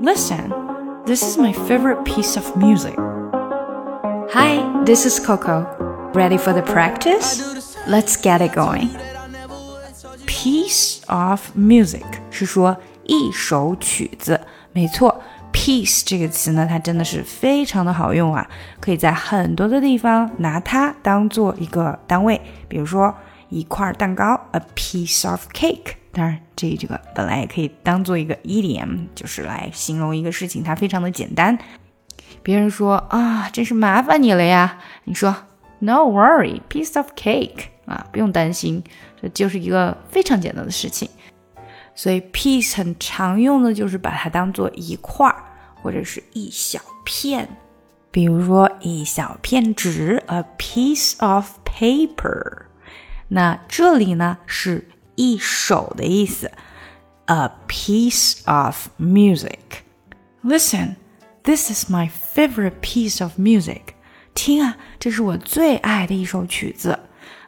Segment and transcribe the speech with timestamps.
[0.00, 0.52] Listen,
[1.04, 2.94] this is my favorite piece of music.
[4.32, 5.66] Hi, this is Coco.
[6.14, 7.42] Ready for the practice?
[7.86, 8.90] Let's get it going.
[10.26, 14.40] Piece of music 是说一首曲子，
[14.72, 15.20] 没错。
[15.52, 18.46] piece 这个词呢，它真的是非常的好用啊，
[18.80, 23.14] 可以在很多的地方拿它当做一个单位，比如说
[23.48, 25.94] 一块蛋糕，a piece of cake。
[26.13, 31.57] 当然，这这个本来也可以当做一个 idiom，就是来形容一个事情，它非常的简单。
[32.43, 35.35] 别人说啊，真是麻烦你了呀，你说
[35.79, 38.83] no worry，piece of cake 啊，不用担心，
[39.19, 41.09] 这就是一个非常简单的事情。
[41.95, 45.43] 所以 piece 很常用的就是把它当做一块儿
[45.81, 47.47] 或者是一小片，
[48.11, 52.65] 比如说一小片纸，a piece of paper。
[53.29, 56.51] 那这里呢是一首的意思
[57.25, 59.83] ，a piece of music。
[60.43, 60.95] Listen,
[61.43, 63.81] this is my favorite piece of music。
[64.33, 66.99] 听啊，这是我最爱的一首曲子。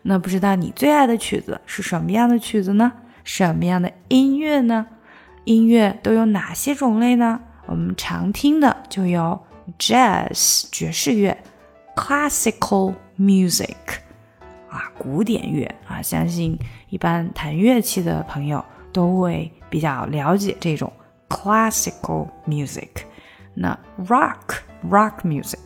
[0.04, 2.92] 那不知道你最爱的曲子是什么样的曲子呢？
[3.24, 4.86] 什么样的音乐呢？
[5.46, 7.40] 音乐都有哪些种类呢？
[7.66, 9.44] 我们常听的就有
[9.80, 11.36] jazz 爵士乐
[11.96, 13.76] ，classical music
[14.70, 16.58] 啊古典乐啊，相信
[16.90, 20.92] 一般弹乐器的朋友都会比较了解这种
[21.30, 22.90] classical music。
[23.54, 25.58] 那 rock rock music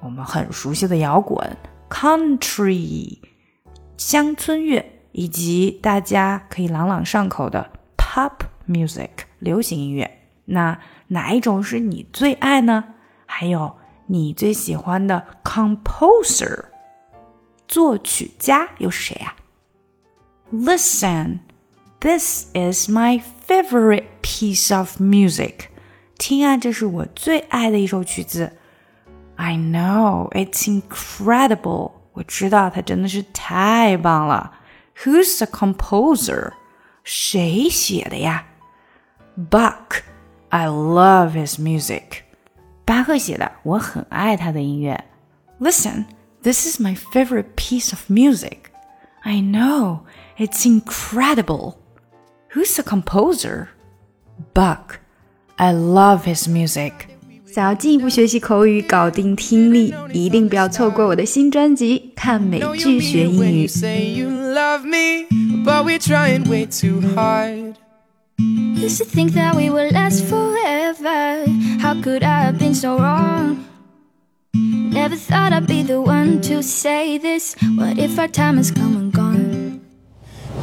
[0.00, 1.56] 我们很熟悉的摇滚
[1.90, 3.18] ，country
[3.96, 4.84] 乡村乐。
[5.14, 8.32] 以及大家可以朗朗上口的 pop
[8.66, 10.10] music 流行音乐，
[10.46, 12.82] 那哪一种是你最爱呢？
[13.26, 13.76] 还有
[14.06, 16.64] 你最喜欢的 composer
[17.71, 19.35] 作曲家又是谁呀？
[20.51, 21.39] Listen,
[21.99, 25.67] this is my favorite piece of music.
[26.17, 28.57] 听啊，这是我最爱的一首曲子。
[29.35, 31.91] I know it's incredible.
[32.13, 34.53] 我知道它真的是太棒了。
[35.03, 36.53] Who's the composer?
[37.03, 38.45] 谁写的呀？
[39.49, 40.01] Bach.
[40.49, 42.23] I love his music.
[42.85, 45.03] 巴赫写的，我很爱他的音乐。
[45.59, 46.05] Listen,
[46.42, 48.72] This is my favorite piece of music.
[49.24, 50.00] I know,
[50.36, 51.78] it's incredible.
[52.48, 53.68] Who's the composer?
[54.52, 54.98] Bach.
[55.56, 56.92] I love his music.
[57.46, 63.66] 想要进一步学习口语，搞定听力，一定不要错过我的新专辑《看美剧学英语》。
[68.82, 71.46] Used to think that we would last forever.
[71.80, 73.31] How could I have been so wrong?
[75.12, 77.54] Never thought I'd be the one to say this.
[77.76, 79.82] What if our time has come and gone?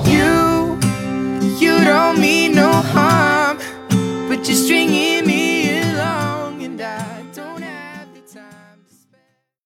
[0.05, 0.79] You,
[1.59, 3.59] you don't mean no harm,
[4.27, 4.98] but you're stringing